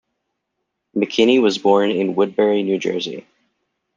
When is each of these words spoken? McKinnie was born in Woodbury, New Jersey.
McKinnie 0.95 1.39
was 1.43 1.59
born 1.59 1.91
in 1.91 2.15
Woodbury, 2.15 2.63
New 2.63 2.79
Jersey. 2.79 3.27